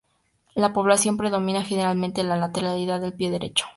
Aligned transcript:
En 0.55 0.63
la 0.63 0.73
población 0.73 1.15
predomina 1.15 1.61
generalmente 1.63 2.23
la 2.23 2.35
lateralidad 2.35 2.99
del 2.99 3.13
pie 3.13 3.29
derecho. 3.29 3.67